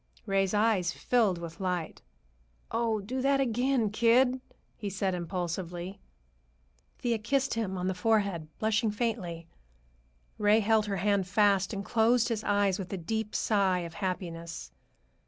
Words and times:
Ray's 0.25 0.55
eyes 0.55 0.91
filled 0.91 1.37
with 1.37 1.59
light. 1.59 2.01
"Oh, 2.71 3.01
do 3.01 3.21
that 3.21 3.39
again, 3.39 3.91
kid!" 3.91 4.41
he 4.75 4.89
said 4.89 5.13
impulsively. 5.13 5.99
Thea 6.97 7.19
kissed 7.19 7.53
him 7.53 7.77
on 7.77 7.85
the 7.87 7.93
forehead, 7.93 8.47
blushing 8.57 8.89
faintly. 8.89 9.47
Ray 10.39 10.59
held 10.59 10.87
her 10.87 10.97
hand 10.97 11.27
fast 11.27 11.71
and 11.71 11.85
closed 11.85 12.29
his 12.29 12.43
eyes 12.43 12.79
with 12.79 12.91
a 12.91 12.97
deep 12.97 13.35
sigh 13.35 13.81
of 13.81 13.93
happiness. 13.93 14.71